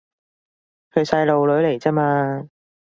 [0.93, 2.49] 佢細路女嚟咋嘛